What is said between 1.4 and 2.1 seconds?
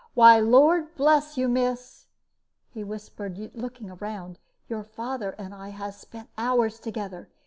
miss,"